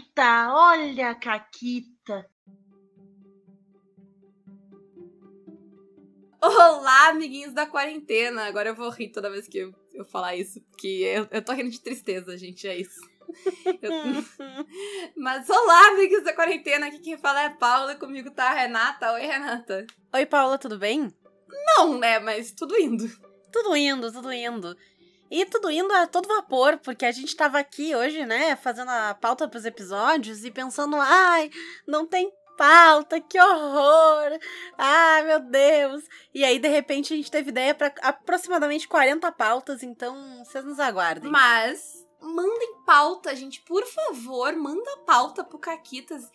[0.00, 2.26] Caquita, olha a Caquita.
[6.40, 8.46] Olá, amiguinhos da quarentena.
[8.46, 11.52] Agora eu vou rir toda vez que eu, eu falar isso, porque eu, eu tô
[11.52, 13.00] rindo de tristeza, gente, é isso.
[13.80, 13.92] Eu...
[15.16, 16.88] Mas olá, amigos da quarentena.
[16.88, 19.12] Aqui quem fala é Paula e comigo tá a Renata.
[19.12, 19.86] Oi, Renata.
[20.12, 21.14] Oi, Paula, tudo bem?
[21.48, 22.18] Não, né?
[22.18, 23.08] Mas tudo indo.
[23.52, 24.76] Tudo indo, tudo indo.
[25.30, 29.14] E tudo indo a todo vapor, porque a gente tava aqui hoje, né, fazendo a
[29.14, 31.50] pauta pros episódios e pensando, ai,
[31.86, 34.38] não tem pauta, que horror!
[34.76, 36.04] Ah, meu Deus!
[36.34, 40.78] E aí, de repente, a gente teve ideia para aproximadamente 40 pautas, então vocês nos
[40.78, 41.30] aguardem.
[41.30, 46.30] Mas mandem pauta, gente, por favor, manda pauta pro Caquitas.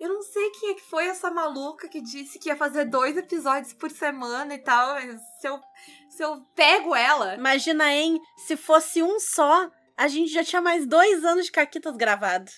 [0.00, 3.16] Eu não sei quem é que foi essa maluca que disse que ia fazer dois
[3.16, 5.60] episódios por semana e tal, mas se eu,
[6.08, 7.34] se eu pego ela.
[7.34, 8.20] Imagina, hein?
[8.36, 12.50] Se fosse um só, a gente já tinha mais dois anos de Caquitas gravado.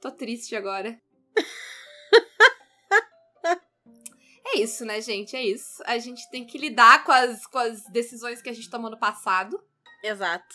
[0.00, 1.00] Tô triste agora.
[4.46, 5.34] é isso, né, gente?
[5.34, 5.82] É isso.
[5.86, 8.98] A gente tem que lidar com as, com as decisões que a gente tomou no
[8.98, 9.62] passado.
[10.02, 10.54] Exato.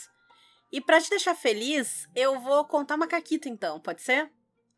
[0.71, 4.31] E para te deixar feliz, eu vou contar uma caquita então, pode ser?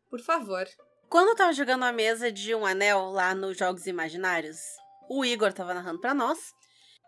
[0.08, 0.66] Por favor.
[1.08, 4.58] Quando eu tava jogando a mesa de um anel lá nos Jogos Imaginários,
[5.10, 6.54] o Igor tava narrando para nós.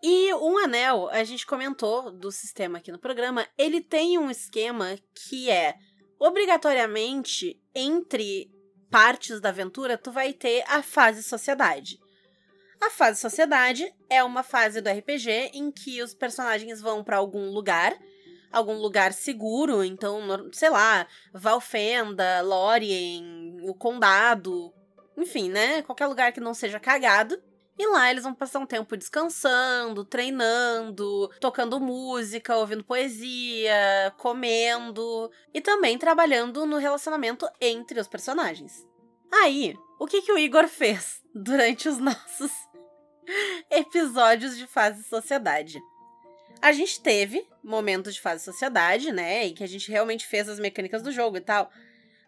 [0.06, 4.98] E um anel, a gente comentou do sistema aqui no programa, ele tem um esquema
[5.14, 5.77] que é
[6.19, 8.50] obrigatoriamente entre
[8.91, 11.98] partes da aventura tu vai ter a fase sociedade.
[12.83, 17.48] A fase sociedade é uma fase do RPG em que os personagens vão para algum
[17.50, 17.98] lugar
[18.52, 20.20] algum lugar seguro, então,
[20.52, 24.70] sei lá, Valfenda, Lórien, o Condado,
[25.16, 25.80] enfim, né?
[25.80, 27.42] Qualquer lugar que não seja cagado.
[27.77, 35.61] E lá eles vão passar um tempo descansando, treinando, tocando música, ouvindo poesia, comendo e
[35.61, 38.86] também trabalhando no relacionamento entre os personagens.
[39.33, 42.52] Aí, o que, que o Igor fez durante os nossos
[43.69, 45.80] episódios de fase sociedade?
[46.62, 49.46] A gente teve momentos de fase sociedade, né?
[49.46, 51.70] E que a gente realmente fez as mecânicas do jogo e tal.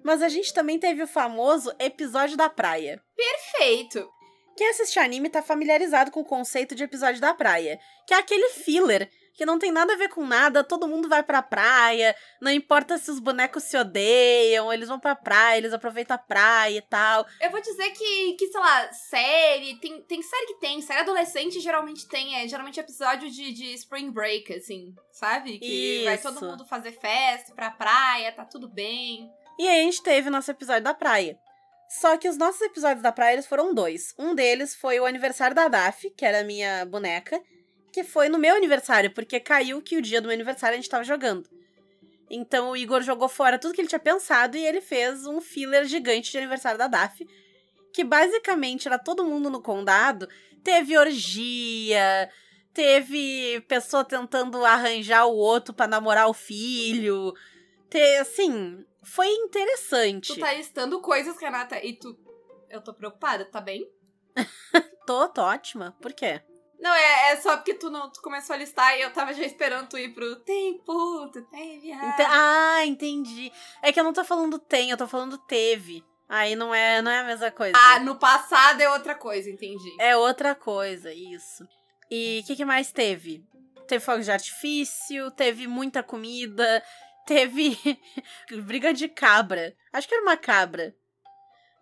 [0.03, 3.03] Mas a gente também teve o famoso episódio da praia.
[3.17, 4.16] Perfeito!
[4.57, 8.49] Quem assiste anime tá familiarizado com o conceito de episódio da praia, que é aquele
[8.51, 12.51] filler que não tem nada a ver com nada, todo mundo vai pra praia, não
[12.51, 16.81] importa se os bonecos se odeiam, eles vão pra praia, eles aproveitam a praia e
[16.81, 17.27] tal.
[17.39, 21.61] Eu vou dizer que, que sei lá, série, tem, tem série que tem, série adolescente
[21.61, 25.59] geralmente tem, é geralmente episódio de, de Spring Break, assim, sabe?
[25.59, 26.05] Que Isso.
[26.07, 29.31] vai todo mundo fazer festa pra praia, tá tudo bem.
[29.59, 31.39] E aí a gente teve o nosso episódio da praia.
[31.89, 34.15] Só que os nossos episódios da praia eles foram dois.
[34.19, 37.41] Um deles foi o aniversário da Daf, que era a minha boneca,
[37.93, 40.91] que foi no meu aniversário, porque caiu que o dia do meu aniversário a gente
[40.91, 41.49] tava jogando.
[42.29, 45.85] Então o Igor jogou fora tudo que ele tinha pensado e ele fez um filler
[45.85, 47.27] gigante de aniversário da DAF,
[47.93, 50.29] que basicamente era todo mundo no condado.
[50.65, 52.29] Teve orgia,
[52.75, 57.33] teve pessoa tentando arranjar o outro para namorar o filho.
[57.89, 60.35] Te, assim, foi interessante.
[60.35, 62.19] Tu tá listando coisas, Renata, e tu.
[62.69, 63.89] Eu tô preocupada, tá bem?
[65.07, 65.97] tô, tô ótima.
[66.01, 66.43] Por quê?
[66.79, 69.45] Não, é, é só porque tu, não, tu começou a listar e eu tava já
[69.45, 71.91] esperando tu ir pro tempo, tu teve.
[71.91, 73.51] Ent ah, entendi.
[73.83, 76.05] É que eu não tô falando tem, eu tô falando teve.
[76.29, 77.79] Aí não é, não é a mesma coisa.
[77.79, 79.95] Ah, no passado é outra coisa, entendi.
[79.99, 81.67] É outra coisa, isso.
[82.11, 83.45] E o que, que mais teve?
[83.87, 86.83] Teve fogo de artifício, teve muita comida,
[87.27, 87.77] teve
[88.65, 89.75] briga de cabra.
[89.93, 90.95] Acho que era uma cabra.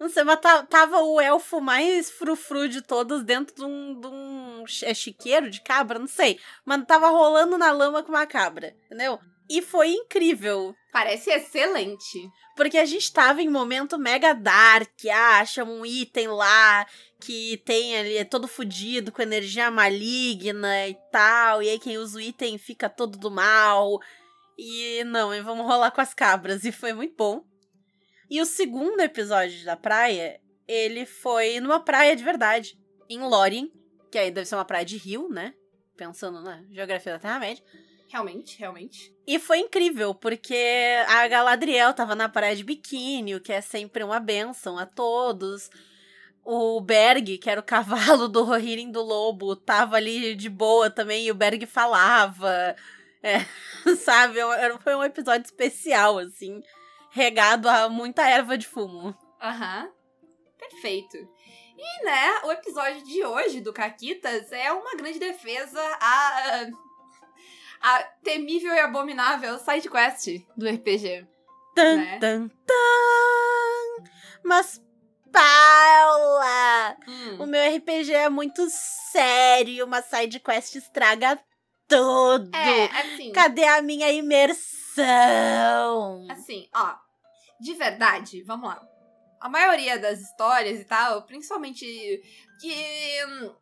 [0.00, 4.65] Não sei, mas tava o elfo mais frufru de todos dentro de um, de um
[4.82, 6.38] é chiqueiro de cabra, não sei.
[6.65, 9.21] Mas tava rolando na lama com uma cabra, entendeu?
[9.49, 10.75] E foi incrível.
[10.93, 12.31] Parece excelente.
[12.56, 16.87] Porque a gente tava em momento mega dark, ah, acha um item lá
[17.21, 21.62] que tem ali, é todo fudido, com energia maligna e tal.
[21.62, 24.00] E aí quem usa o item fica todo do mal.
[24.56, 26.65] E não, e vamos rolar com as cabras.
[26.65, 27.44] E foi muito bom.
[28.31, 32.78] E o segundo episódio da praia, ele foi numa praia de verdade,
[33.08, 33.70] em Lórien,
[34.11, 35.55] que aí deve ser uma praia de rio, né?
[35.96, 37.62] Pensando na geografia da Terra-média.
[38.08, 39.14] Realmente, realmente.
[39.26, 40.56] E foi incrível, porque
[41.08, 45.69] a Galadriel tava na praia de biquíni, o que é sempre uma benção a todos.
[46.44, 51.26] O Berg, que era o cavalo do Rohirrim do Lobo, tava ali de boa também,
[51.26, 52.76] e o Berg falava.
[53.25, 53.44] É,
[53.97, 54.38] sabe?
[54.82, 56.62] Foi um episódio especial, assim
[57.11, 59.17] regado a muita erva de fumo.
[59.41, 59.88] Aham.
[60.59, 61.17] Perfeito.
[61.76, 66.67] E, né, o episódio de hoje do Caquitas é uma grande defesa a.
[67.81, 70.26] a temível e abominável side quest
[70.56, 71.26] do RPG.
[71.75, 72.19] Tan, né?
[72.19, 74.05] tan, tan.
[74.44, 74.81] Mas,
[75.32, 77.43] Paula, Hum.
[77.43, 81.38] o meu RPG é muito sério, uma side quest estraga
[81.88, 82.54] tudo.
[82.54, 83.32] É, assim.
[83.32, 84.66] Cadê a minha imersão?
[86.31, 86.96] Assim, ó.
[87.60, 88.82] De verdade, vamos lá.
[89.40, 91.84] A maioria das histórias e tal, principalmente
[92.60, 93.25] que.
[93.26, 93.54] hum,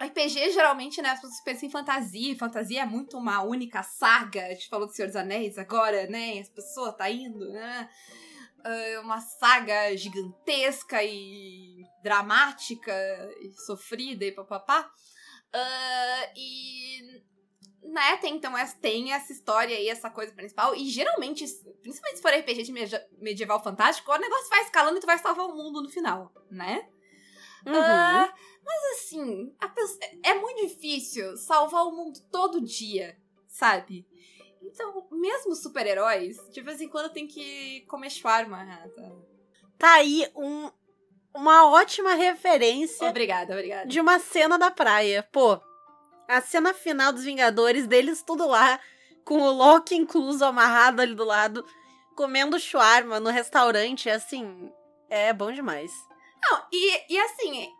[0.00, 2.32] RPG, geralmente, né, as pessoas pensam em fantasia.
[2.32, 4.46] e Fantasia é muito uma única saga.
[4.46, 6.38] A gente falou do Senhor dos Anéis agora, né?
[6.38, 7.90] As pessoas tá indo, né?
[8.64, 12.92] É uma saga gigantesca e dramática
[13.40, 14.88] e sofrida e papapá.
[15.52, 17.22] Ah, e
[17.82, 20.74] né, tem então essa, tem essa história aí, essa coisa principal.
[20.74, 21.44] E geralmente,
[21.82, 22.72] principalmente se for RPG de
[23.18, 26.88] medieval fantástico, o negócio vai escalando e tu vai salvar o mundo no final, né?
[27.66, 27.74] Uhum.
[27.74, 28.32] Ah,
[28.64, 33.16] mas assim, pessoa- é muito difícil salvar o mundo todo dia,
[33.46, 34.06] sabe?
[34.62, 39.16] Então, mesmo super-heróis, de vez em quando tem que comer shawarma, Renata.
[39.78, 40.70] Tá aí um,
[41.38, 43.86] uma ótima referência Obrigada, obrigada.
[43.86, 45.22] de uma cena da praia.
[45.32, 45.60] Pô,
[46.28, 48.78] a cena final dos Vingadores, deles tudo lá,
[49.24, 51.64] com o Loki incluso amarrado ali do lado,
[52.16, 54.70] comendo shawarma no restaurante, assim,
[55.08, 55.92] é bom demais.
[56.42, 57.72] Não, e, e assim,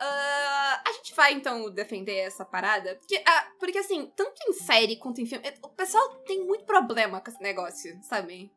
[0.00, 4.96] ah, a gente vai então defender essa parada, porque, ah, porque assim, tanto em série
[4.96, 8.50] quanto em filme, o pessoal tem muito problema com esse negócio, sabe?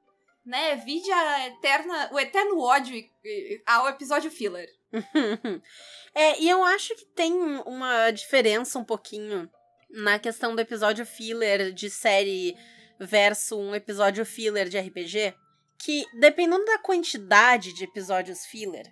[0.45, 0.75] Né?
[0.75, 2.95] Vide a eterna, o eterno ódio
[3.65, 4.69] ao episódio filler.
[6.13, 9.49] é, e eu acho que tem uma diferença um pouquinho
[9.89, 12.55] na questão do episódio filler de série
[12.99, 15.33] versus um episódio filler de RPG,
[15.77, 18.85] que dependendo da quantidade de episódios filler,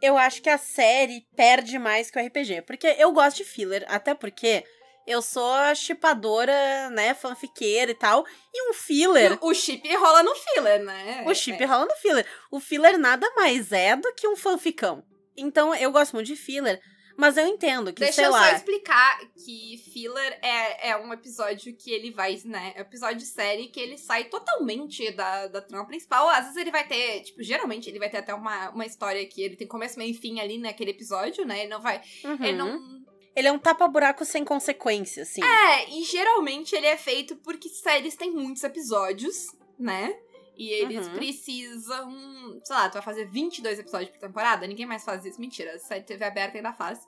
[0.00, 3.84] eu acho que a série perde mais que o RPG, porque eu gosto de filler,
[3.88, 4.64] até porque
[5.08, 10.22] eu sou a chipadora, né, fanfiqueira e tal, e um filler O, o chip rola
[10.22, 11.24] no filler, né?
[11.26, 12.26] o chip rola no filler.
[12.50, 15.02] O filler nada mais é do que um fanficão.
[15.36, 16.80] Então, eu gosto muito de filler,
[17.16, 18.50] mas eu entendo que, Deixa sei eu lá...
[18.50, 22.74] só explicar que filler é, é um episódio que ele vai, né?
[22.76, 26.28] É um episódio de série que ele sai totalmente da, da trama principal.
[26.28, 29.42] Às vezes ele vai ter, tipo, geralmente ele vai ter até uma, uma história que
[29.42, 31.60] ele tem começo, meio e fim ali naquele episódio, né?
[31.60, 32.00] Ele não vai.
[32.24, 32.44] Uhum.
[32.44, 33.07] Ele não.
[33.38, 35.42] Ele é um tapa-buraco sem consequência, assim.
[35.44, 39.46] É, e geralmente ele é feito porque séries têm muitos episódios,
[39.78, 40.12] né?
[40.56, 41.14] E eles Uhum.
[41.14, 42.60] precisam.
[42.64, 44.66] Sei lá, tu vai fazer 22 episódios por temporada?
[44.66, 45.40] Ninguém mais faz isso.
[45.40, 46.98] Mentira, a série TV aberta ainda faz.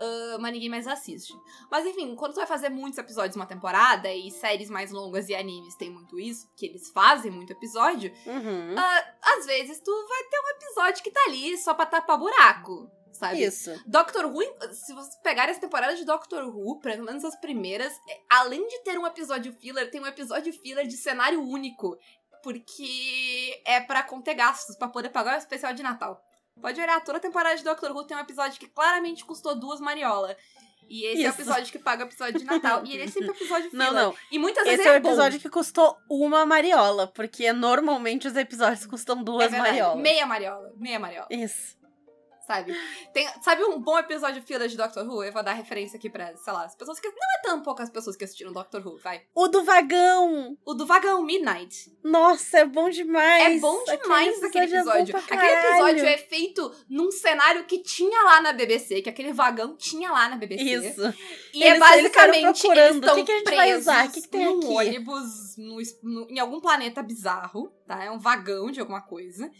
[0.00, 1.32] ah, mas ninguém mais assiste.
[1.70, 5.36] Mas enfim, quando tu vai fazer muitos episódios uma temporada, e séries mais longas e
[5.36, 8.74] animes tem muito isso, que eles fazem muito episódio, Uhum.
[9.22, 12.90] às vezes tu vai ter um episódio que tá ali só pra tapar buraco,
[13.28, 13.42] sabe?
[13.44, 13.82] Isso.
[13.86, 14.42] Doctor Who,
[14.72, 18.82] se vocês pegarem as temporadas de Doctor Who, pelo menos as primeiras, é, além de
[18.84, 21.96] ter um episódio filler, tem um episódio filler de cenário único.
[22.42, 26.20] Porque é pra conter gastos, pra poder pagar o especial de Natal.
[26.60, 29.80] Pode olhar, toda a temporada de Doctor Who tem um episódio que claramente custou duas
[29.80, 30.36] mariola.
[30.86, 31.40] E esse é o Isso.
[31.40, 32.84] episódio que paga o episódio de Natal.
[32.84, 33.86] e ele é sempre o episódio filler.
[33.86, 34.14] Não, não.
[34.30, 35.08] E muitas vezes Esse é o ele bom.
[35.08, 39.70] episódio que custou uma mariola, porque normalmente os episódios custam É duas verdade.
[39.70, 40.02] mariolas.
[40.02, 40.72] Meia mariola.
[40.76, 41.28] Meia mariola.
[41.30, 41.76] Isso.
[42.46, 42.74] Sabe?
[43.12, 45.24] Tem, sabe um bom episódio filler de Doctor Who?
[45.24, 47.08] Eu vou dar referência aqui pra, sei lá, as pessoas que.
[47.08, 49.22] Não é tão poucas pessoas que assistiram Doctor Who, vai.
[49.34, 50.56] O do vagão!
[50.64, 51.90] O do Vagão Midnight.
[52.02, 53.56] Nossa, é bom demais!
[53.56, 55.12] É bom demais aquele é bom episódio.
[55.12, 59.74] pra aquele episódio é feito num cenário que tinha lá na BBC, que aquele vagão
[59.76, 60.62] tinha lá na BBC.
[60.62, 61.14] Isso.
[61.54, 64.20] E Eles- é basicamente eles procurando, estão o que que a gente vai presos que
[64.22, 64.66] que tem num aqui?
[64.68, 68.04] ônibus no no- em algum planeta bizarro, tá?
[68.04, 69.50] É um vagão de alguma coisa.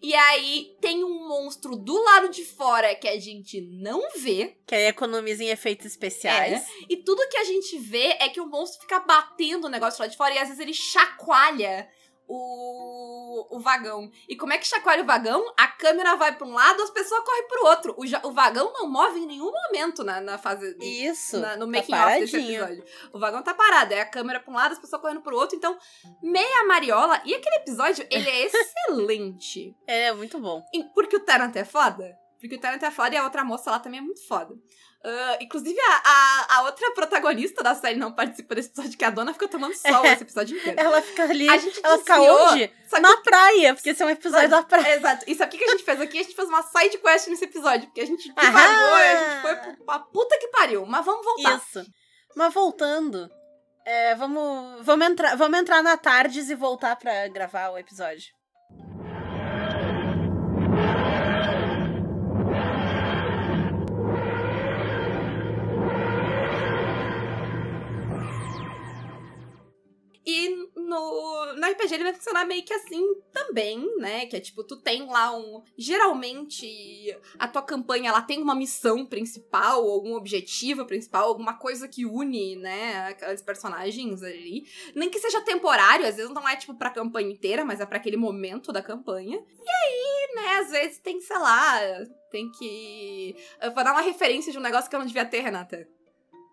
[0.00, 4.56] E aí tem um monstro do lado de fora que a gente não vê.
[4.66, 6.66] Que aí economiza em efeitos especiais.
[6.88, 10.06] E tudo que a gente vê é que o monstro fica batendo o negócio lá
[10.06, 11.88] de fora e às vezes ele chacoalha
[12.28, 14.10] o, o vagão.
[14.28, 15.44] E como é que chacoalha o vagão?
[15.56, 17.94] A câmera vai pra um lado, as pessoas correm pro outro.
[17.96, 20.76] O, ja- o vagão não move em nenhum momento na, na fase.
[20.80, 21.38] Isso.
[21.38, 22.84] na- no tá making off desse episódio.
[23.12, 25.56] O vagão tá parado, é a câmera pra um lado, as pessoas correndo pro outro.
[25.56, 25.76] Então,
[26.22, 27.20] meia mariola.
[27.24, 29.74] E aquele episódio, ele é excelente.
[29.86, 30.62] É, muito bom.
[30.94, 32.16] Porque o Tarant é foda.
[32.40, 34.54] Porque o Tarant é foda e a outra moça lá também é muito foda.
[35.10, 39.10] Ah, inclusive, a, a, a outra protagonista da série não participa desse episódio, que a
[39.10, 40.78] dona fica tomando sol esse episódio inteiro.
[40.78, 41.48] Ela fica ali.
[41.48, 42.70] A gente ela fica onde?
[42.86, 44.96] Só que, Na praia, porque esse é um episódio da praia.
[44.96, 45.24] Exato.
[45.26, 46.18] E sabe o que a gente fez aqui?
[46.18, 49.74] A gente fez uma side quest nesse episódio, porque a gente divagou a gente foi
[49.84, 50.84] pra puta que pariu.
[50.84, 51.56] Mas vamos voltar.
[51.56, 51.86] Isso.
[52.36, 53.30] Mas voltando,
[53.86, 58.37] é, vamos, vamos, entrar, vamos entrar na Tardes e voltar pra gravar o episódio.
[71.88, 73.02] RPG ele vai funcionar meio que assim
[73.32, 74.26] também, né?
[74.26, 75.62] Que é tipo, tu tem lá um.
[75.76, 82.04] Geralmente, a tua campanha ela tem uma missão principal, algum objetivo principal, alguma coisa que
[82.04, 84.66] une, né, aqueles personagens ali.
[84.94, 87.96] Nem que seja temporário, às vezes não é tipo pra campanha inteira, mas é para
[87.98, 89.38] aquele momento da campanha.
[89.38, 91.80] E aí, né, às vezes tem, sei lá,
[92.30, 93.36] tem que.
[93.60, 95.88] Eu vou dar uma referência de um negócio que eu não devia ter, Renata.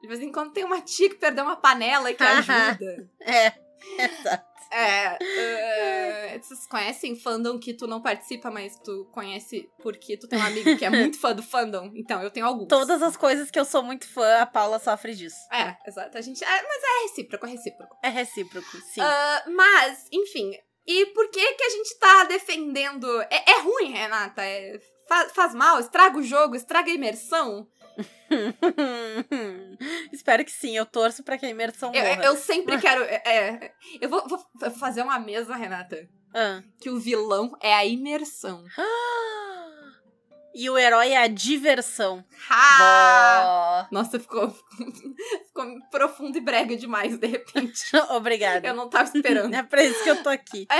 [0.01, 3.09] De vez em quando tem uma tia que perdeu uma panela e que ajuda.
[3.21, 3.65] é.
[4.71, 5.17] É.
[5.21, 10.43] Uh, vocês conhecem fandom que tu não participa, mas tu conhece porque tu tem um
[10.43, 11.91] amigo que é muito fã do fandom?
[11.95, 12.67] Então, eu tenho alguns.
[12.67, 15.37] Todas as coisas que eu sou muito fã, a Paula sofre disso.
[15.51, 16.17] É, exato.
[16.17, 16.43] A gente.
[16.43, 17.97] É, mas é recíproco, é recíproco.
[18.03, 19.01] É recíproco, sim.
[19.01, 20.51] Uh, mas, enfim.
[20.87, 23.21] E por que que a gente tá defendendo.
[23.23, 24.43] É, é ruim, Renata.
[24.43, 27.67] É, faz, faz mal, estraga o jogo, estraga a imersão.
[30.11, 32.23] Espero que sim, eu torço pra que a imersão eu, morra.
[32.23, 33.03] Eu sempre quero.
[33.03, 34.39] É, é, eu vou, vou,
[34.71, 36.07] fazer uma mesa, Renata.
[36.33, 36.61] Ah.
[36.79, 38.63] Que o vilão é a imersão.
[40.57, 42.23] E o herói é a diversão.
[42.49, 43.89] Ha!
[43.91, 44.49] Nossa, ficou,
[45.47, 47.83] ficou profundo e brega demais, de repente.
[48.11, 48.65] Obrigada.
[48.65, 49.53] Eu não tava esperando.
[49.53, 50.65] É pra isso que eu tô aqui.
[50.71, 50.79] É.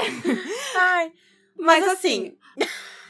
[0.78, 1.12] Ai,
[1.58, 2.38] mas, mas assim,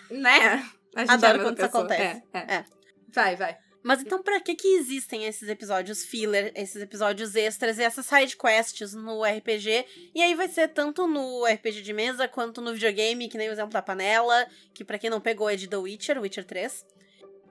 [0.10, 0.68] né?
[0.96, 1.84] A gente Adoro é a quando isso pessoa.
[1.84, 2.24] acontece.
[2.34, 2.56] É, é.
[2.56, 2.66] É.
[3.14, 3.58] Vai, vai.
[3.86, 8.36] Mas então, pra que que existem esses episódios filler, esses episódios extras e essas side
[8.36, 9.86] quests no RPG?
[10.16, 13.52] E aí vai ser tanto no RPG de mesa quanto no videogame, que nem o
[13.52, 16.84] exemplo da panela, que pra quem não pegou é de The Witcher, Witcher 3.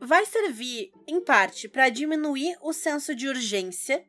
[0.00, 4.04] Vai servir, em parte, pra diminuir o senso de urgência.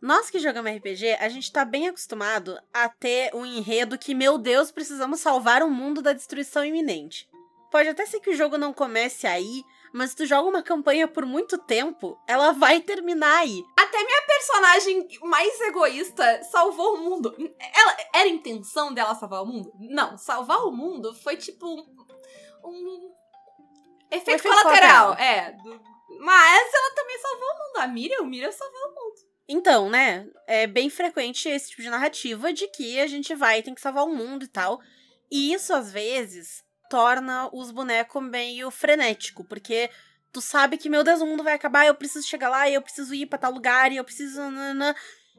[0.00, 4.38] Nós que jogamos RPG, a gente tá bem acostumado a ter um enredo que, meu
[4.38, 7.28] Deus, precisamos salvar o mundo da destruição iminente.
[7.68, 11.06] Pode até ser que o jogo não comece aí, mas se tu joga uma campanha
[11.06, 13.62] por muito tempo, ela vai terminar aí.
[13.78, 17.34] Até minha personagem mais egoísta salvou o mundo.
[17.58, 19.72] Ela, era a intenção dela salvar o mundo?
[19.78, 21.86] Não, salvar o mundo foi tipo um,
[22.64, 23.12] um
[24.10, 25.14] efeito, efeito colateral.
[25.14, 25.52] É.
[25.52, 25.80] do-
[26.20, 27.76] mas ela também salvou o mundo.
[27.78, 29.14] A Miriam, o Miriam salvou o mundo.
[29.48, 33.74] Então, né, é bem frequente esse tipo de narrativa de que a gente vai tem
[33.74, 34.80] que salvar o mundo e tal.
[35.30, 39.90] E isso, às vezes, torna os bonecos meio frenético, porque
[40.32, 43.12] tu sabe que, meu Deus, o mundo vai acabar, eu preciso chegar lá, eu preciso
[43.12, 44.40] ir pra tal lugar, eu preciso.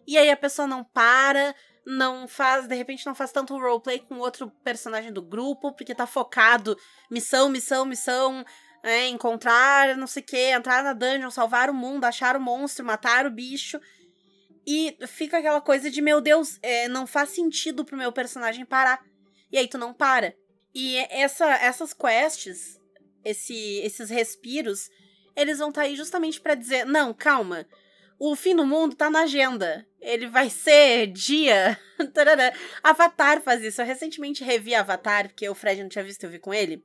[0.06, 4.20] E aí a pessoa não para, não faz, de repente não faz tanto roleplay com
[4.20, 6.78] outro personagem do grupo, porque tá focado
[7.10, 8.44] missão, missão, missão,
[8.84, 12.84] é, encontrar não sei o que, entrar na dungeon, salvar o mundo, achar o monstro,
[12.84, 13.80] matar o bicho.
[14.68, 19.02] E fica aquela coisa de, meu Deus, é, não faz sentido pro meu personagem parar.
[19.50, 20.36] E aí tu não para.
[20.76, 22.78] E essa, essas quests,
[23.24, 24.90] esse, esses respiros,
[25.34, 27.66] eles vão estar tá aí justamente para dizer: não, calma.
[28.20, 29.88] O fim do mundo tá na agenda.
[30.02, 31.80] Ele vai ser dia.
[32.84, 33.82] Avatar faz isso.
[33.82, 36.84] Eu recentemente revi Avatar, porque o Fred não tinha visto, eu vi com ele.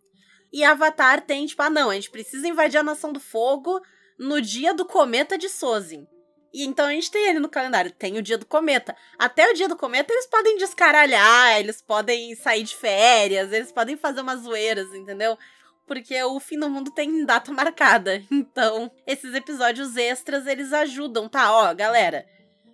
[0.52, 3.80] E Avatar tem, tipo, ah, não, a gente precisa invadir a Nação do Fogo
[4.18, 6.06] no dia do cometa de Sozin.
[6.52, 8.96] E então a gente tem ali no calendário, tem o dia do cometa.
[9.18, 13.96] Até o dia do cometa eles podem descaralhar, eles podem sair de férias, eles podem
[13.96, 15.38] fazer umas zoeiras, entendeu?
[15.86, 18.22] Porque o fim do mundo tem data marcada.
[18.30, 21.52] Então, esses episódios extras, eles ajudam, tá?
[21.52, 22.26] Ó, galera,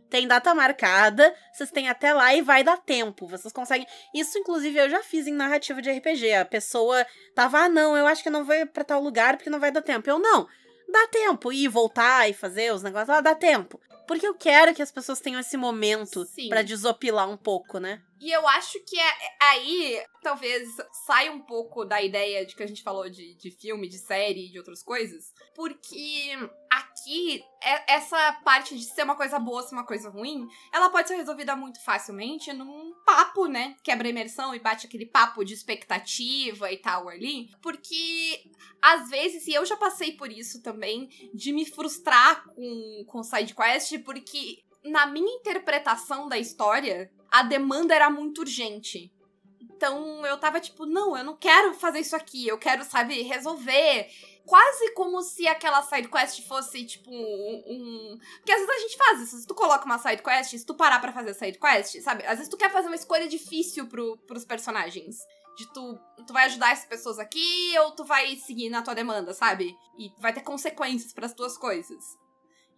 [0.09, 3.27] tem data marcada, vocês têm até lá e vai dar tempo.
[3.27, 3.87] Vocês conseguem.
[4.15, 6.35] Isso, inclusive, eu já fiz em narrativa de RPG.
[6.35, 9.51] A pessoa tava, ah, não, eu acho que eu não vou pra tal lugar porque
[9.51, 10.09] não vai dar tempo.
[10.09, 10.47] Eu, não,
[10.89, 11.53] dá tempo.
[11.53, 13.81] Ir, voltar e fazer os negócios, ah, dá tempo.
[14.07, 18.01] Porque eu quero que as pessoas tenham esse momento pra desopilar um pouco, né?
[18.21, 20.69] E eu acho que é, é- aí talvez
[21.07, 24.47] saia um pouco da ideia de que a gente falou de, de filme, de série
[24.47, 25.33] e de outras coisas.
[25.55, 26.31] Porque
[26.71, 31.09] aqui, é- essa parte de ser uma coisa boa, ser uma coisa ruim, ela pode
[31.09, 33.77] ser resolvida muito facilmente num papo, né?
[33.85, 37.51] Quebra a imersão e bate aquele papo de expectativa e tal ali.
[37.63, 38.43] Porque
[38.83, 43.55] às vezes, e eu já passei por isso também, de me frustrar com, com side
[43.55, 49.13] quest, porque na minha interpretação da história, a demanda era muito urgente.
[49.61, 54.09] Então eu tava tipo, não, eu não quero fazer isso aqui, eu quero, sabe, resolver.
[54.47, 57.65] Quase como se aquela side quest fosse, tipo, um.
[57.67, 59.37] um- Porque às vezes a gente faz isso.
[59.39, 62.25] Se tu coloca uma side quest, se tu parar pra fazer a side quest, sabe?
[62.25, 65.17] Às vezes tu quer fazer uma escolha difícil pro, pros personagens.
[65.59, 69.33] De tu, tu vai ajudar essas pessoas aqui ou tu vai seguir na tua demanda,
[69.35, 69.75] sabe?
[69.99, 72.05] E vai ter consequências pras tuas coisas.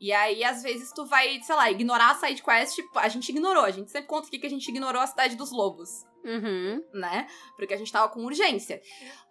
[0.00, 2.78] E aí, às vezes, tu vai, sei lá, ignorar a side quest.
[2.95, 5.50] A gente ignorou, a gente sempre conta aqui que a gente ignorou a cidade dos
[5.50, 6.83] lobos Uhum.
[6.93, 7.26] né?
[7.57, 8.81] Porque a gente tava com urgência.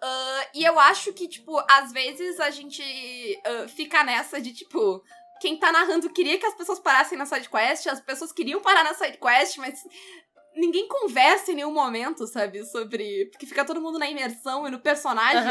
[0.01, 2.81] Ah, e eu acho que, tipo, às vezes a gente
[3.45, 5.03] ah, fica nessa de, tipo,
[5.39, 8.93] quem tá narrando queria que as pessoas parassem na sidequest, as pessoas queriam parar na
[8.93, 9.79] sidequest, mas
[10.55, 12.65] ninguém conversa em nenhum momento, sabe?
[12.65, 13.27] Sobre.
[13.31, 15.43] Porque fica todo mundo na imersão e no personagem.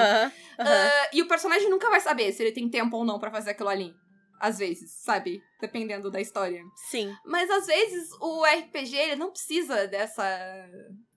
[0.58, 3.50] Ah, e o personagem nunca vai saber se ele tem tempo ou não pra fazer
[3.50, 3.94] aquilo ali.
[4.38, 5.42] Às vezes, sabe?
[5.60, 6.62] Dependendo da história.
[6.90, 7.14] Sim.
[7.24, 10.24] Mas às vezes o RPG ele não precisa dessa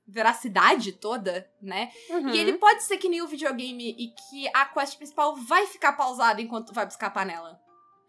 [0.07, 1.91] veracidade toda, né?
[2.09, 2.29] Uhum.
[2.29, 5.93] E ele pode ser que nem o videogame e que a quest principal vai ficar
[5.93, 7.59] pausada enquanto tu vai buscar a panela.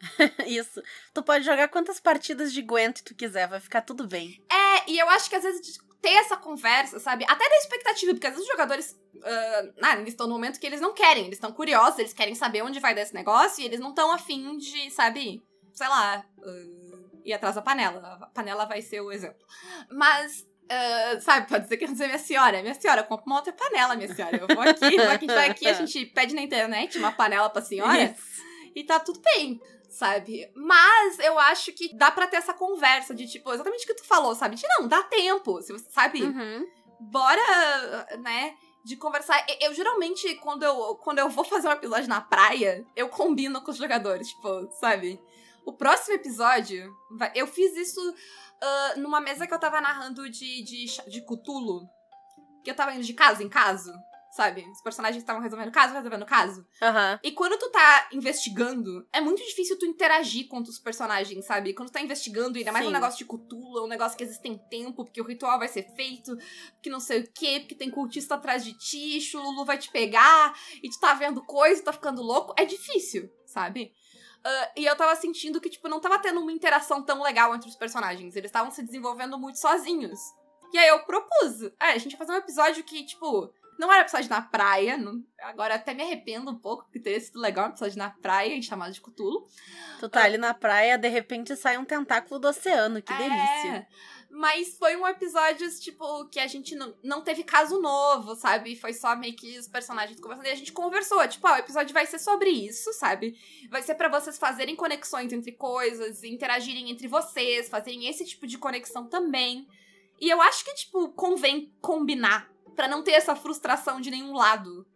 [0.47, 0.83] Isso.
[1.13, 4.43] Tu pode jogar quantas partidas de Gwent tu quiser, vai ficar tudo bem.
[4.51, 7.25] É, e eu acho que às vezes ter essa conversa, sabe?
[7.29, 9.01] Até da expectativa, porque às vezes os jogadores.
[9.25, 12.35] ah, ah, eles estão no momento que eles não querem, eles estão curiosos, eles querem
[12.35, 15.43] saber onde vai dar esse negócio e eles não estão afim de, sabe?
[15.73, 16.25] Sei lá.
[16.45, 16.91] ah,
[17.25, 18.19] ir atrás da panela.
[18.21, 19.47] A panela vai ser o exemplo.
[19.91, 20.47] Mas.
[20.71, 22.63] ah, sabe, pode dizer que não dizer minha senhora.
[22.63, 24.37] Minha senhora, compra uma outra panela, minha senhora.
[24.37, 27.63] Eu vou aqui, vou aqui, vai aqui, a gente pede na internet uma panela pra
[27.63, 28.43] senhora Isso.
[28.75, 29.61] e tá tudo bem,
[29.91, 30.51] sabe?
[30.55, 34.05] Mas eu acho que dá pra ter essa conversa de, tipo, exatamente o que tu
[34.07, 34.57] falou, sabe?
[34.57, 36.65] De não, dá tempo, se você sabe, Uhum.
[37.01, 38.55] bora, né?
[38.85, 39.45] De conversar.
[39.49, 43.61] Eu, eu, geralmente, quando eu, quando eu vou fazer um episódio na praia, eu combino
[43.63, 45.21] com os jogadores, tipo, sabe?
[45.67, 48.01] O próximo episódio, vai- eu fiz isso
[48.63, 51.87] ah, numa mesa que eu tava narrando de, de, de Cthulhu.
[52.65, 53.93] Que eu tava indo de caso em caso,
[54.31, 54.69] sabe?
[54.71, 56.67] Os personagens estavam resolvendo caso, resolvendo caso.
[56.81, 57.19] Aham.
[57.23, 61.75] E quando tu tá investigando, é muito difícil tu interagir com os personagens, sabe?
[61.75, 62.95] Quando tu tá investigando, ainda mais um Sim.
[62.95, 66.37] negócio de Cthulhu, um negócio que existe em tempo, porque o ritual vai ser feito,
[66.83, 70.55] que não sei o quê, porque tem cultista atrás de ti, Lulu vai te pegar,
[70.83, 73.93] e tu tá vendo coisa, tá ficando louco, é difícil, sabe?
[74.45, 77.69] Ah, e eu tava sentindo que, tipo, não tava tendo uma interação tão legal entre
[77.69, 78.37] os personagens.
[78.37, 80.19] Eles estavam se desenvolvendo muito sozinhos.
[80.73, 81.63] E aí eu propus.
[81.81, 84.97] É, a gente vai fazer um episódio que, tipo, não era episódio na praia.
[84.97, 88.55] não- agora até me arrependo um pouco, porque teria sido legal um episódio na praia,
[88.55, 89.47] em chamado de Cthulhu.
[89.99, 93.01] Tu tá ali na praia, de repente sai um tentáculo do oceano.
[93.03, 93.89] Que É, delícia.
[94.33, 98.77] Mas foi um episódio, tipo, que a gente não, não teve caso novo, sabe?
[98.77, 101.27] Foi só meio que os personagens conversando e a gente conversou.
[101.27, 103.35] Tipo, ah, o episódio vai ser sobre isso, sabe?
[103.69, 108.57] Vai ser pra vocês fazerem conexões entre coisas, interagirem entre vocês, fazerem esse tipo de
[108.57, 109.67] conexão também.
[110.21, 114.87] E eu acho que, tipo, convém combinar pra não ter essa frustração de nenhum lado.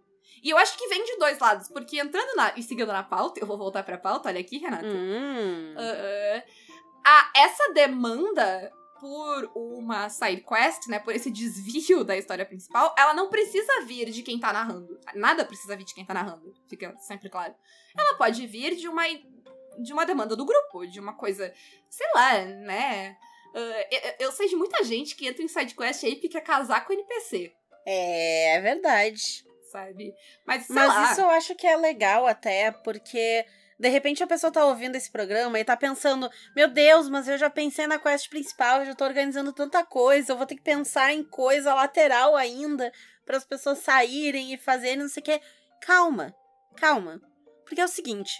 [0.42, 2.52] E eu acho que vem de dois lados, porque entrando na.
[2.56, 4.86] e seguindo na pauta, eu vou voltar pra pauta, olha aqui, Renata.
[4.86, 5.74] Hum.
[5.76, 6.42] Ah,
[7.06, 13.12] ah, essa demanda por uma side quest, né, por esse desvio da história principal, ela
[13.12, 14.98] não precisa vir de quem tá narrando.
[15.14, 17.54] Nada precisa vir de quem tá narrando, fica sempre claro.
[17.96, 19.04] Ela pode vir de uma
[19.76, 21.52] de uma demanda do grupo, de uma coisa,
[21.90, 23.16] sei lá, né?
[23.54, 26.40] Ah, eu, eu sei de muita gente que entra em side quest aí e quer
[26.40, 27.52] casar com NPC,
[27.86, 29.44] É, é verdade.
[29.70, 30.14] sabe?
[30.46, 31.12] Mas Mas lá.
[31.12, 33.44] isso eu acho que é legal até, porque
[33.78, 37.36] de repente a pessoa tá ouvindo esse programa e tá pensando: meu Deus, mas eu
[37.36, 40.62] já pensei na quest principal, eu já tô organizando tanta coisa, eu vou ter que
[40.62, 42.92] pensar em coisa lateral ainda
[43.26, 45.40] para as pessoas saírem e fazerem não sei o quê.
[45.80, 46.34] Calma,
[46.76, 47.20] calma.
[47.64, 48.32] Porque é o seguinte: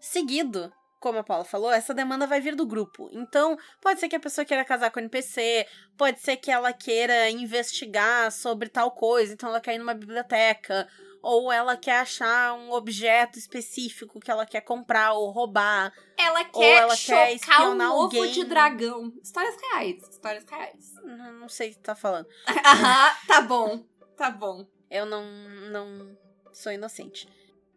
[0.00, 0.72] seguido.
[1.02, 3.10] Como a Paula falou, essa demanda vai vir do grupo.
[3.12, 5.66] Então, pode ser que a pessoa queira casar com o NPC,
[5.98, 10.86] pode ser que ela queira investigar sobre tal coisa, então ela quer ir numa biblioteca,
[11.20, 15.92] ou ela quer achar um objeto específico que ela quer comprar ou roubar.
[16.16, 18.30] Ela Ou quer ela quer chocar um espionar ovo alguém.
[18.30, 19.12] de dragão.
[19.20, 20.94] Histórias reais, histórias reais.
[21.02, 22.28] Não, não sei o que tá falando.
[22.64, 23.84] Aham, tá bom,
[24.16, 24.64] tá bom.
[24.88, 25.24] Eu não,
[25.68, 26.16] não
[26.52, 27.28] sou inocente.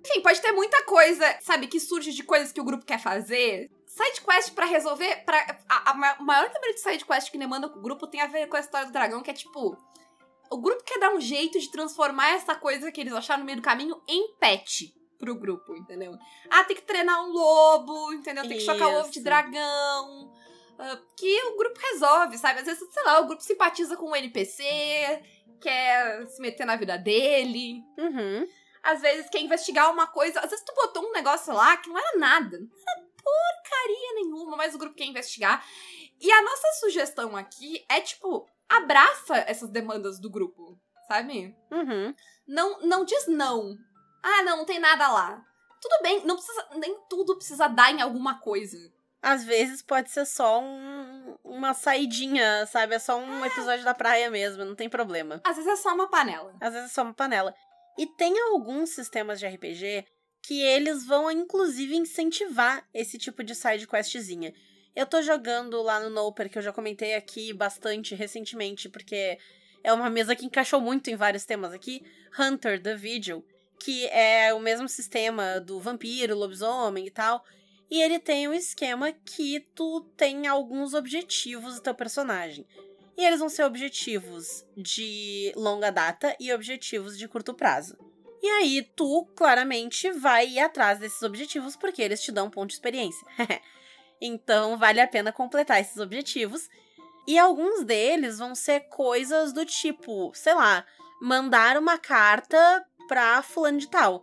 [0.06, 3.72] Enfim, pode ter muita coisa, sabe, que surge de coisas que o grupo quer fazer.
[3.88, 5.24] Side quest pra resolver.
[5.26, 8.48] Pra, a, a maior número de side quest que demanda o grupo tem a ver
[8.48, 9.76] com a história do dragão, que é tipo.
[10.52, 13.58] O grupo quer dar um jeito de transformar essa coisa que eles acharam no meio
[13.58, 16.16] do caminho em pet pro grupo, entendeu?
[16.52, 18.48] Ah, tem que treinar um lobo, entendeu?
[18.48, 20.32] Tem que chocar o ovo de dragão.
[20.78, 22.60] ah, que o grupo resolve, sabe?
[22.60, 24.64] Às vezes, sei lá, o grupo simpatiza com o NPC,
[25.60, 28.48] quer se meter na vida dele Uhum.
[28.86, 30.40] Às vezes quer investigar uma coisa.
[30.40, 32.60] Às vezes tu botou um negócio lá que não era nada.
[32.60, 35.66] Não era porcaria nenhuma, mas o grupo quer investigar.
[36.22, 41.56] E a nossa sugestão aqui é, tipo, abraça essas demandas do grupo, sabe?
[41.72, 42.14] Uhum.
[42.48, 43.76] Não, não diz não.
[44.22, 45.44] Ah, não, não tem nada lá.
[45.82, 46.68] Tudo bem, não precisa.
[46.76, 48.78] Nem tudo precisa dar em alguma coisa.
[49.22, 52.94] Às vezes pode ser só um, uma saidinha, sabe?
[52.94, 55.42] É só um episódio da praia mesmo, não tem problema.
[55.44, 56.56] Às vezes é só uma panela.
[56.62, 57.56] Às vezes é só uma panela.
[57.98, 60.06] E tem alguns sistemas de RPG
[60.42, 64.54] que eles vão, inclusive, incentivar esse tipo de side questzinha.
[64.96, 69.38] Eu tô jogando lá no Noper, que eu já comentei aqui bastante recentemente, porque
[69.84, 72.04] é uma mesa que encaixou muito em vários temas aqui.
[72.38, 73.46] Hunter, The Vigil,
[73.80, 77.44] que é o mesmo sistema do vampiro, lobisomem e tal.
[77.90, 82.66] E ele tem um esquema que tu tem alguns objetivos do teu personagem.
[83.18, 87.98] E eles vão ser objetivos de longa data e objetivos de curto prazo.
[88.42, 92.76] E aí, tu claramente vai ir atrás desses objetivos porque eles te dão ponto de
[92.76, 93.26] experiência.
[94.22, 96.70] então, vale a pena completar esses objetivos.
[97.28, 100.86] E alguns deles vão ser coisas do tipo, sei lá,
[101.20, 104.22] mandar uma carta pra fulano de tal.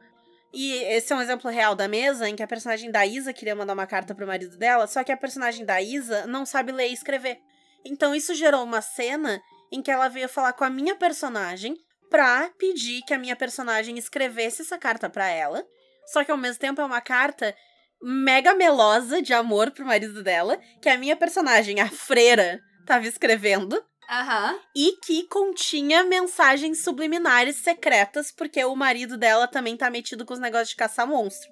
[0.52, 3.56] E esse é um exemplo real da mesa em que a personagem da Isa queria
[3.56, 6.88] mandar uma carta pro marido dela, só que a personagem da Isa não sabe ler
[6.88, 7.40] e escrever.
[7.84, 9.40] Então isso gerou uma cena
[9.70, 11.76] em que ela veio falar com a minha personagem
[12.10, 15.64] pra pedir que a minha personagem escrevesse essa carta para ela.
[16.06, 17.54] Só que ao mesmo tempo é uma carta
[18.02, 23.82] mega melosa de amor pro marido dela, que a minha personagem, a freira, tava escrevendo.
[24.10, 24.58] Aham.
[24.76, 30.40] E que continha mensagens subliminares secretas, porque o marido dela também tá metido com os
[30.40, 31.48] negócios de caçar monstro.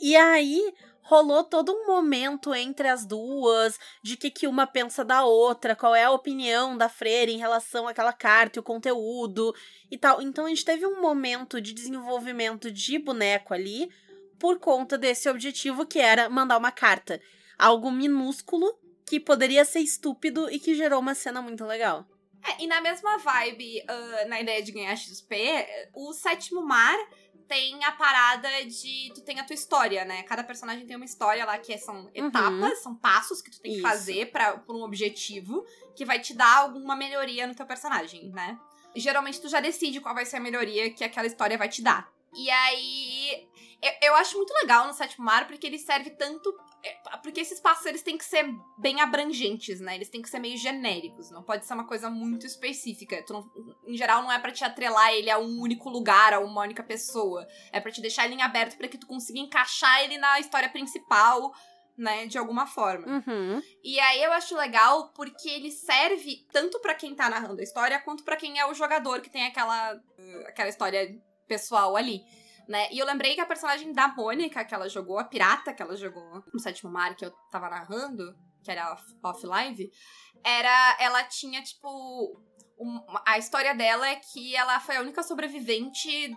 [0.00, 0.60] E aí,
[1.04, 5.94] rolou todo um momento entre as duas, de que, que uma pensa da outra, qual
[5.94, 9.54] é a opinião da freira em relação àquela carta e o conteúdo
[9.90, 10.20] e tal.
[10.20, 13.90] Então a gente teve um momento de desenvolvimento de boneco ali
[14.38, 17.20] por conta desse objetivo que era mandar uma carta.
[17.58, 22.06] Algo minúsculo que poderia ser estúpido e que gerou uma cena muito legal.
[22.46, 25.34] É, e na mesma vibe, uh, na ideia de ganhar XP,
[25.94, 26.98] o sétimo mar
[27.48, 30.22] tem a parada de tu tem a tua história, né?
[30.24, 33.78] Cada personagem tem uma história lá que são etapas, são passos que tu tem que
[33.78, 33.88] Isso.
[33.88, 38.58] fazer para por um objetivo que vai te dar alguma melhoria no teu personagem, né?
[38.96, 42.12] Geralmente tu já decide qual vai ser a melhoria que aquela história vai te dar.
[42.32, 43.48] E aí
[43.86, 47.58] eu, eu acho muito legal no sétimo mar porque ele serve tanto é, porque esses
[47.60, 49.94] passos eles têm que ser bem abrangentes, né?
[49.94, 53.24] Eles têm que ser meio genéricos, não pode ser uma coisa muito específica.
[53.30, 53.50] Não-
[53.86, 56.82] em geral, não é pra te atrelar ele a um único lugar, a uma única
[56.82, 57.46] pessoa.
[57.72, 60.68] É pra te deixar ele em aberto pra que tu consiga encaixar ele na história
[60.68, 61.52] principal,
[61.96, 62.26] né?
[62.26, 63.06] De alguma forma.
[63.06, 63.62] Uhum.
[63.82, 67.98] E aí eu acho legal porque ele serve tanto pra quem tá narrando a história
[68.00, 72.20] quanto pra quem é o jogador que tem aquela, uh, aquela história pessoal ali.
[72.68, 72.88] Né?
[72.92, 75.96] E eu lembrei que a personagem da Mônica que ela jogou, a pirata que ela
[75.96, 79.90] jogou no sétimo mar que eu tava narrando, que era off- off-live,
[80.44, 80.96] era.
[81.00, 82.40] Ela tinha, tipo.
[82.78, 86.34] um- a história dela é que ela foi a única sobrevivente.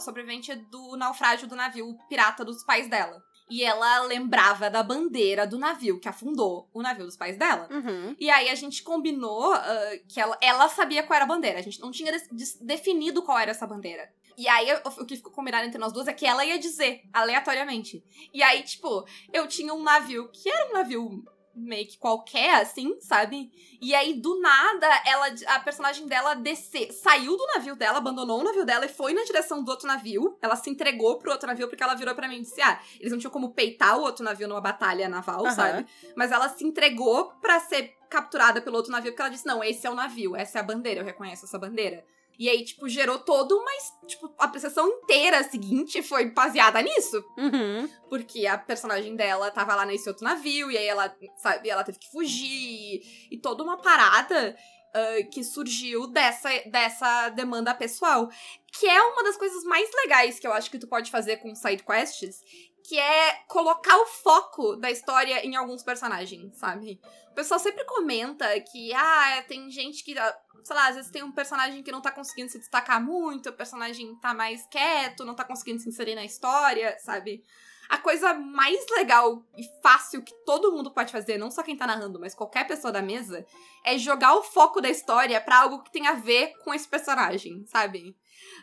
[0.00, 3.20] Sobrevivente do naufrágio do navio pirata dos pais dela.
[3.48, 7.66] E ela lembrava da bandeira do navio que afundou o navio dos pais dela.
[7.70, 8.14] Uhum.
[8.20, 9.64] E aí a gente combinou ah,
[10.08, 11.58] que ela, ela sabia qual era a bandeira.
[11.58, 12.12] A gente não tinha
[12.60, 14.08] definido qual era essa bandeira.
[14.40, 18.02] E aí o, que ficou combinado entre nós duas é que ela ia dizer, aleatoriamente.
[18.32, 21.22] E aí, tipo, eu tinha um navio que era um navio
[21.54, 23.50] meio que qualquer, assim, sabe?
[23.82, 28.42] E aí, do nada, ela, a personagem dela descer, saiu do navio dela, abandonou o
[28.42, 30.38] navio dela e foi na direção do outro navio.
[30.40, 33.12] Ela se entregou pro outro navio porque ela virou pra mim e disse: Ah, eles
[33.12, 35.54] não tinham como peitar o outro navio numa batalha naval, Aham.
[35.54, 35.86] sabe?
[36.16, 39.86] Mas ela se entregou pra ser capturada pelo outro navio porque ela disse: Não, esse
[39.86, 42.06] é o navio, essa é a bandeira, eu reconheço essa bandeira.
[42.40, 43.70] E aí, tipo, gerou todo uma.
[44.06, 47.22] Tipo, a sessão inteira seguinte foi baseada nisso.
[47.36, 47.86] Uhum.
[48.08, 51.98] Porque a personagem dela tava lá nesse outro navio, e aí ela, sabe, ela teve
[51.98, 53.02] que fugir.
[53.30, 54.56] E toda uma parada
[54.92, 58.28] ah, que surgiu dessa, dessa demanda pessoal.
[58.72, 61.54] Que é uma das coisas mais legais que eu acho que tu pode fazer com
[61.54, 62.40] side quests.
[62.86, 67.00] Que é colocar o foco da história em alguns personagens, sabe?
[67.30, 71.32] O pessoal sempre comenta que, ah, tem gente que, sei lá, às vezes tem um
[71.32, 75.44] personagem que não tá conseguindo se destacar muito, o personagem tá mais quieto, não tá
[75.44, 77.44] conseguindo se inserir na história, sabe?
[77.88, 81.86] A coisa mais legal e fácil que todo mundo pode fazer, não só quem tá
[81.86, 83.44] narrando, mas qualquer pessoa da mesa,
[83.84, 87.64] é jogar o foco da história pra algo que tem a ver com esse personagem,
[87.66, 88.16] sabe?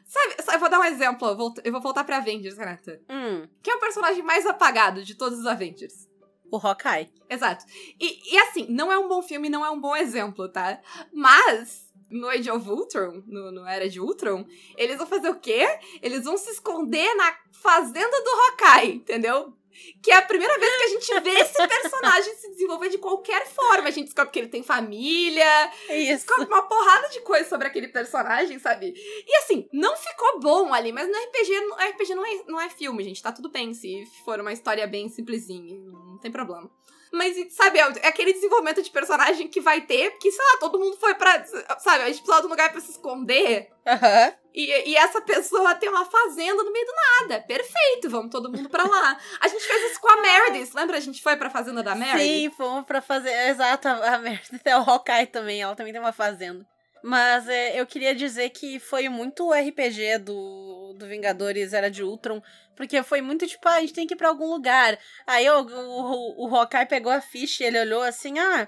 [0.05, 3.01] Sabe, eu vou dar um exemplo, eu vou, eu vou voltar pra Avengers, Renata.
[3.09, 3.47] Hum.
[3.61, 6.07] Quem é o personagem mais apagado de todos os Avengers?
[6.49, 7.11] O Hawkeye.
[7.29, 7.65] Exato.
[7.99, 10.79] E, e assim, não é um bom filme, não é um bom exemplo, tá?
[11.11, 14.45] Mas, no Age of Ultron, no, no Era de Ultron,
[14.77, 15.67] eles vão fazer o quê?
[16.01, 19.53] Eles vão se esconder na fazenda do Hawkeye, entendeu?
[20.01, 23.47] Que é a primeira vez que a gente vê esse personagem se desenvolver de qualquer
[23.47, 23.87] forma.
[23.87, 26.25] A gente descobre que ele tem família, Isso.
[26.25, 28.93] descobre uma porrada de coisa sobre aquele personagem, sabe?
[28.95, 32.69] E assim, não ficou bom ali, mas no RPG, no RPG não, é, não é
[32.69, 33.21] filme, gente.
[33.21, 36.69] Tá tudo bem se for uma história bem simplesinha, não tem problema.
[37.11, 40.97] Mas, sabe, é aquele desenvolvimento de personagem que vai ter, porque, sei lá, todo mundo
[40.97, 41.43] foi pra.
[41.79, 43.69] Sabe, a gente precisava de um lugar pra se esconder.
[43.85, 44.33] Aham.
[44.53, 47.43] E, e essa pessoa tem uma fazenda no meio do nada.
[47.43, 49.17] Perfeito, vamos todo mundo pra lá.
[49.39, 50.97] A gente fez isso com a Meredith, lembra?
[50.97, 52.23] A gente foi pra fazenda da Meredith?
[52.23, 53.31] Sim, fomos pra fazer.
[53.49, 56.65] Exato, a a Meredith é o Hawkeye também, ela também tem uma fazenda.
[57.07, 62.43] Mas é, eu queria dizer que foi muito RPG do, do Vingadores Era de Ultron,
[62.75, 64.99] porque foi muito tipo, ah, a gente tem que ir pra algum lugar.
[65.25, 68.67] Aí o, o, o Hawkeye pegou a ficha e ele olhou assim, ah,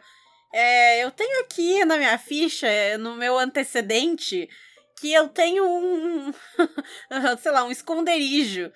[0.53, 4.49] É, eu tenho aqui na minha ficha, no meu antecedente,
[4.99, 6.33] que eu tenho um.
[7.43, 8.71] sei lá, um esconderijo.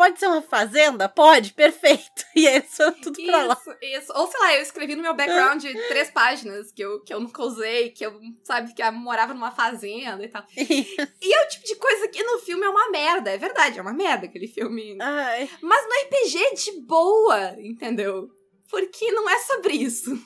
[0.00, 1.10] Pode ser uma fazenda?
[1.10, 2.24] Pode, perfeito.
[2.34, 3.58] E aí só tudo pra lá.
[3.60, 4.12] Isso, isso.
[4.14, 7.42] Ou sei lá, eu escrevi no meu background três páginas que eu, que eu nunca
[7.42, 10.42] usei, que eu, sabe, que eu morava numa fazenda e tal.
[10.56, 13.30] e é o tipo de coisa que no filme é uma merda.
[13.30, 14.96] É verdade, é uma merda aquele filme.
[15.02, 15.50] Ai.
[15.60, 18.30] Mas no RPG é de boa, entendeu?
[18.70, 20.18] Porque não é sobre isso.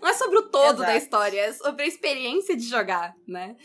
[0.00, 0.90] Não é sobre o todo Exato.
[0.90, 3.56] da história, é sobre a experiência de jogar, né?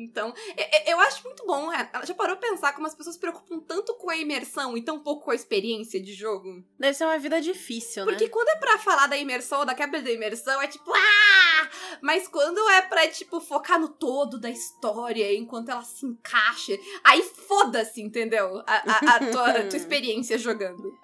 [0.00, 1.72] Então, eu, eu acho muito bom.
[1.72, 4.76] é, Ela já parou pra pensar como as pessoas se preocupam tanto com a imersão
[4.76, 6.64] e tão pouco com a experiência de jogo?
[6.78, 8.30] Deve ser uma vida difícil, Porque né?
[8.30, 11.68] quando é pra falar da imersão ou da quebra da imersão, é tipo, ah!
[12.00, 16.72] Mas quando é pra, tipo, focar no todo da história, enquanto ela se encaixa,
[17.04, 18.62] aí foda-se, entendeu?
[18.66, 20.98] A, a- a tua, a tua experiência jogando.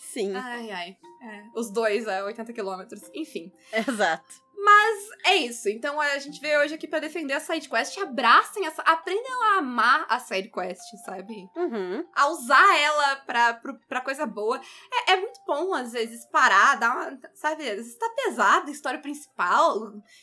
[0.00, 0.96] Sim, Ai, ai.
[1.22, 3.00] É, os dois a 80 quilômetros.
[3.14, 3.50] Enfim.
[3.72, 4.42] exato.
[5.24, 5.68] É isso.
[5.68, 7.98] Então a gente veio hoje aqui pra defender a sidequest.
[7.98, 8.82] Abracem essa.
[8.82, 11.48] Aprendam a amar a sidequest, sabe?
[11.56, 12.06] Uhum.
[12.14, 14.60] a usar ela pra, pra coisa boa.
[14.92, 17.18] É, é muito bom, às vezes, parar, dar uma.
[17.34, 19.76] Sabe, às vezes tá pesado a história principal.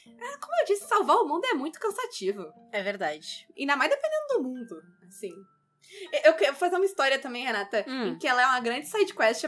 [0.06, 2.46] É, como eu disse, salvar o mundo é muito cansativo.
[2.72, 3.48] É verdade.
[3.58, 5.34] Ainda mais dependendo do mundo, assim.
[6.24, 8.08] Eu- quero fazer uma história também, Renata, Hum.
[8.10, 9.44] em que ela é uma grande sidequest.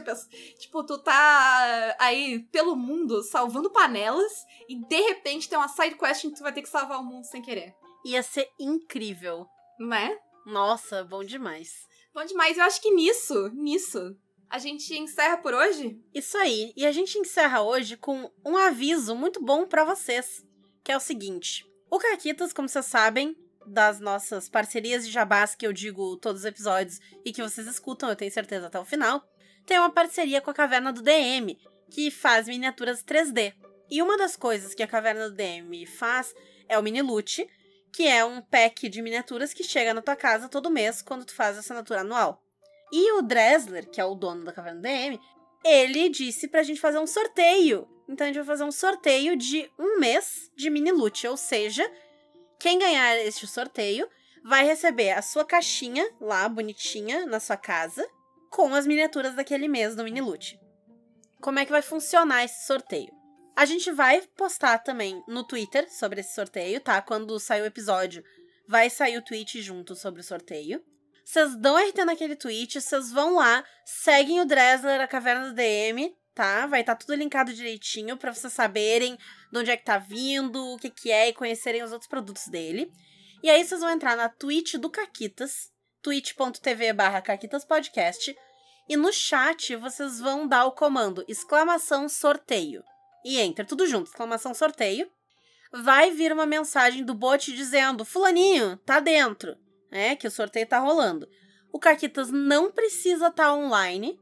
[0.59, 4.31] Tipo, tu tá aí pelo mundo salvando panelas
[4.67, 7.25] e de repente tem uma sidequest em que tu vai ter que salvar o mundo
[7.25, 7.73] sem querer.
[8.05, 9.45] Ia ser incrível.
[9.79, 10.17] Né?
[10.45, 11.87] Nossa, bom demais.
[12.13, 12.57] Bom demais.
[12.57, 14.15] Eu acho que nisso, nisso,
[14.49, 15.99] a gente encerra por hoje.
[16.13, 16.73] Isso aí.
[16.75, 20.45] E a gente encerra hoje com um aviso muito bom pra vocês,
[20.83, 25.65] que é o seguinte: o Caquitas, como vocês sabem, das nossas parcerias de jabás que
[25.65, 29.23] eu digo todos os episódios e que vocês escutam, eu tenho certeza até o final,
[29.65, 31.57] tem uma parceria com a Caverna do DM,
[31.89, 33.53] que faz miniaturas 3D.
[33.89, 36.33] E uma das coisas que a Caverna do DM faz
[36.67, 37.47] é o Mini Loot,
[37.91, 41.33] que é um pack de miniaturas que chega na tua casa todo mês quando tu
[41.33, 42.41] faz a assinatura anual.
[42.91, 45.19] E o Dresler, que é o dono da Caverna do DM,
[45.63, 47.87] ele disse pra gente fazer um sorteio.
[48.07, 51.89] Então a gente vai fazer um sorteio de um mês de mini loot, ou seja,
[52.61, 54.07] quem ganhar este sorteio
[54.43, 58.07] vai receber a sua caixinha lá bonitinha na sua casa
[58.51, 60.59] com as miniaturas daquele mês do mini loot.
[61.41, 63.11] Como é que vai funcionar esse sorteio?
[63.55, 67.01] A gente vai postar também no Twitter sobre esse sorteio, tá?
[67.01, 68.23] Quando sair o episódio,
[68.67, 70.83] vai sair o tweet junto sobre o sorteio.
[71.25, 76.15] Vocês dão RT naquele tweet, vocês vão lá, seguem o Dresler, a Caverna do DM,
[76.33, 76.65] tá?
[76.67, 79.17] Vai estar tudo linkado direitinho pra vocês saberem
[79.51, 82.47] de onde é que tá vindo, o que que é e conhecerem os outros produtos
[82.47, 82.91] dele.
[83.43, 88.35] E aí vocês vão entrar na Twitch do Caquitas, twitch.tv barra caquitaspodcast,
[88.89, 92.83] e no chat vocês vão dar o comando exclamação sorteio.
[93.23, 95.09] E entra tudo junto, exclamação sorteio.
[95.71, 99.57] Vai vir uma mensagem do bot dizendo, fulaninho, tá dentro
[99.91, 100.15] né?
[100.15, 101.27] Que o sorteio tá rolando.
[101.71, 104.17] O Caquitas não precisa estar online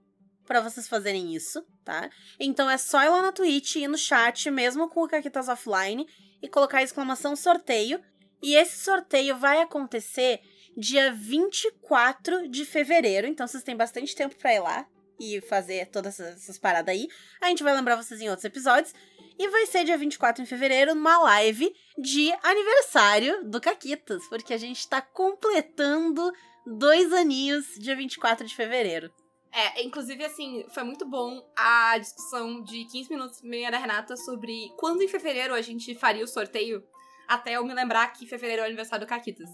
[0.45, 2.08] para vocês fazerem isso, tá?
[2.39, 6.08] Então é só ir lá na Twitch e no chat, mesmo com o Caquitas offline,
[6.39, 7.99] e colocar exclamação sorteio.
[8.43, 10.39] E esse sorteio vai acontecer
[10.78, 14.86] dia 24 de fevereiro, então vocês têm bastante tempo para ir lá
[15.19, 17.08] e fazer todas essas paradas aí.
[17.41, 18.93] A gente vai lembrar vocês em outros episódios.
[19.38, 24.58] E vai ser dia 24 de fevereiro, numa live de aniversário do Caquitas, porque a
[24.58, 26.30] gente tá completando
[26.67, 29.10] dois aninhos dia 24 de fevereiro.
[29.51, 34.15] É, inclusive, assim, foi muito bom a discussão de 15 minutos e meia da Renata
[34.15, 36.83] sobre quando em fevereiro a gente faria o sorteio,
[37.27, 39.49] até eu me lembrar que fevereiro é o aniversário do Caquitas.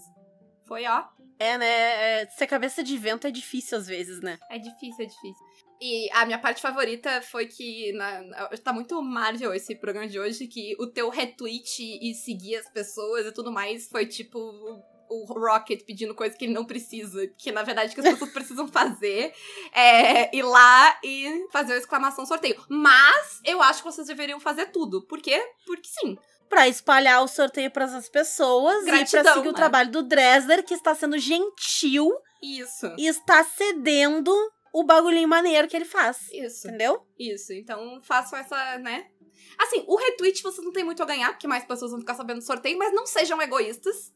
[0.66, 1.04] Foi, ó.
[1.38, 1.66] É, né?
[2.22, 4.38] É, ser cabeça de vento é difícil às vezes, né?
[4.50, 5.46] É difícil, é difícil.
[5.80, 10.18] E a minha parte favorita foi que na, na- tá muito Marvel esse programa de
[10.18, 14.38] hoje, que o teu retweet e seguir as pessoas e tudo mais foi tipo
[15.08, 17.26] o, o Rocket pedindo coisa que ele não precisa.
[17.38, 19.32] Que na verdade o que as pessoas precisam fazer
[19.72, 22.62] é ir lá e fazer a exclamação sorteio.
[22.68, 25.06] Mas eu acho que vocês deveriam fazer tudo.
[25.06, 25.40] Por quê?
[25.66, 26.16] Porque sim.
[26.48, 29.56] Pra espalhar o sorteio pras outras pessoas e Gratidão, pra seguir o né?
[29.56, 32.08] trabalho do Dresler, que está sendo gentil
[32.40, 32.94] Isso.
[32.96, 34.32] e está cedendo
[34.72, 36.30] o bagulhinho maneiro que ele faz.
[36.30, 36.68] Isso.
[36.68, 37.04] Entendeu?
[37.18, 39.06] Isso, então façam essa, né?
[39.58, 42.38] Assim, o retweet vocês não têm muito a ganhar, porque mais pessoas vão ficar sabendo
[42.38, 44.12] do sorteio, mas não sejam egoístas.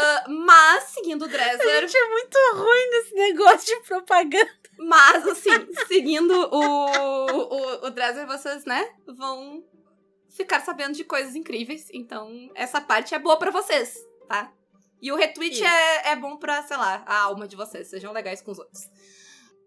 [0.00, 4.50] Ah, mas, seguindo o A Dresser, gente é muito ruim nesse negócio de propaganda.
[4.78, 5.50] mas assim,
[5.88, 6.86] seguindo o,
[7.26, 9.64] o, o Dresser, vocês, né, vão
[10.28, 11.88] ficar sabendo de coisas incríveis.
[11.92, 14.52] Então, essa parte é boa pra vocês, tá?
[15.02, 17.88] E o retweet é, é bom pra, sei lá, a alma de vocês.
[17.88, 18.88] Sejam legais com os outros.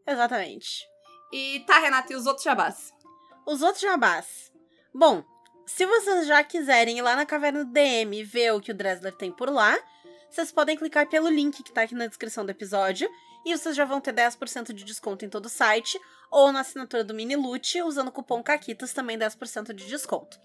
[0.08, 0.86] Exatamente.
[1.32, 2.94] E tá, Renata, e os outros jabás?
[3.46, 4.52] Os outros jabás.
[4.94, 5.24] Bom,
[5.66, 8.74] Se vocês já quiserem ir lá na caverna do DM e ver o que o
[8.74, 9.78] Dresler tem por lá,
[10.30, 13.10] vocês podem clicar pelo link que tá aqui na descrição do episódio
[13.46, 17.04] e vocês já vão ter 10% de desconto em todo o site ou na assinatura
[17.04, 20.40] do Mini Loot usando o cupom CAQUITAS também 10% de desconto.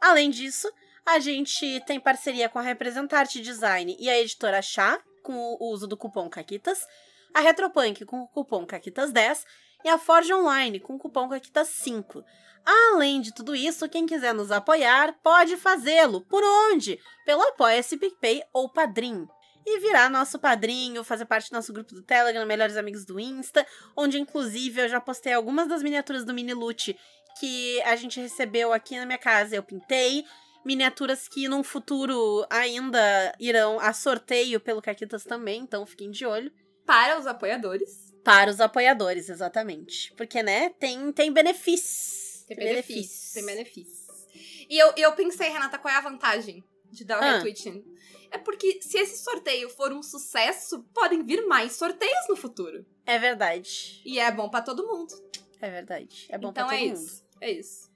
[0.00, 0.70] Além disso,
[1.04, 5.86] a gente tem parceria com a Representarte Design e a editora Chá, com o uso
[5.86, 6.86] do cupom CAQUITAS,
[7.34, 9.44] a Retropunk com o cupom CAQUITAS10
[9.84, 12.24] e a Forge Online com o cupom CAQUITAS5.
[12.66, 16.20] Além de tudo isso, quem quiser nos apoiar pode fazê-lo.
[16.22, 16.98] Por onde?
[17.24, 19.24] Pelo Apoia-se PicPay ou Padrim.
[19.64, 23.66] E virar nosso padrinho, fazer parte do nosso grupo do Telegram, Melhores Amigos do Insta,
[23.96, 26.96] onde inclusive eu já postei algumas das miniaturas do Mini Loot
[27.38, 29.56] que a gente recebeu aqui na minha casa.
[29.56, 30.24] Eu pintei,
[30.64, 36.52] miniaturas que num futuro ainda irão a sorteio pelo Caquitas também, então fiquem de olho.
[36.84, 38.12] Para os apoiadores.
[38.24, 40.12] Para os apoiadores, exatamente.
[40.16, 42.25] Porque, né, tem, tem benefícios.
[42.46, 43.32] Tem benefícios.
[43.32, 44.06] Tem benefícios.
[44.68, 47.32] E eu, eu pensei, Renata, qual é a vantagem de dar o Ah.
[47.38, 47.84] retweet?
[48.30, 52.84] É porque se esse sorteio for um sucesso, podem vir mais sorteios no futuro.
[53.04, 54.02] É verdade.
[54.04, 55.14] E é bom pra todo mundo.
[55.60, 56.26] É verdade.
[56.28, 56.94] É bom então pra todo é mundo.
[56.94, 57.24] isso.
[57.40, 57.90] É isso.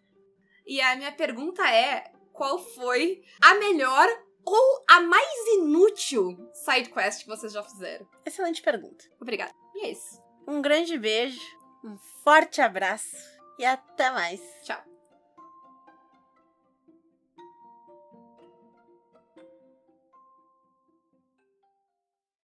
[0.66, 4.08] E a minha pergunta é: qual foi a melhor
[4.44, 8.08] ou a mais inútil side quest que vocês já fizeram?
[8.24, 9.04] Excelente pergunta.
[9.20, 9.52] Obrigada.
[9.74, 10.22] E é isso.
[10.46, 11.40] Um grande beijo,
[11.84, 13.16] um forte abraço
[13.60, 14.40] e até mais.
[14.62, 14.89] Tchau.